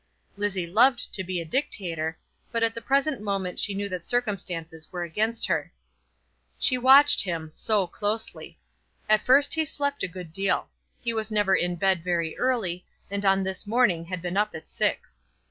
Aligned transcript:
Lizzie 0.35 0.65
loved 0.65 1.13
to 1.13 1.23
be 1.23 1.39
a 1.39 1.45
dictator; 1.45 2.17
but 2.51 2.63
at 2.63 2.73
the 2.73 2.81
present 2.81 3.21
moment 3.21 3.59
she 3.59 3.75
knew 3.75 3.87
that 3.89 4.03
circumstances 4.03 4.91
were 4.91 5.03
against 5.03 5.45
her. 5.45 5.71
She 6.57 6.75
watched 6.75 7.21
him, 7.21 7.51
so 7.53 7.85
closely. 7.85 8.57
At 9.07 9.21
first 9.21 9.53
he 9.53 9.63
slept 9.63 10.01
a 10.01 10.07
good 10.07 10.33
deal. 10.33 10.69
He 11.03 11.13
was 11.13 11.29
never 11.29 11.53
in 11.55 11.75
bed 11.75 12.03
very 12.03 12.35
early, 12.39 12.83
and 13.11 13.23
on 13.23 13.43
this 13.43 13.67
morning 13.67 14.05
had 14.05 14.23
been 14.23 14.37
up 14.37 14.55
at 14.55 14.67
six. 14.69 15.21